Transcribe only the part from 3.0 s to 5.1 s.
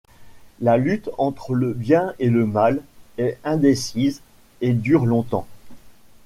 est indécise et dure